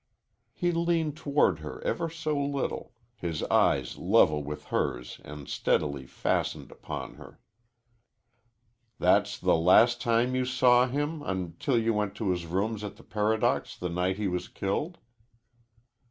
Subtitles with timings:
[0.55, 6.71] He leaned toward her ever so little, his eyes level with hers and steadily fastened
[6.71, 7.39] upon her.
[8.97, 13.03] "That's the last time you saw him until you went to his rooms at the
[13.03, 14.97] Paradox the night he was killed?"